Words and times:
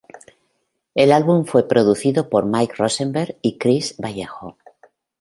El 0.95 1.11
álbum 1.11 1.45
fue 1.45 1.67
producido 1.67 2.27
por 2.27 2.47
Mike 2.47 2.73
Rosenberg 2.75 3.37
y 3.43 3.59
Chris 3.59 3.93
Vallejo. 4.03 4.57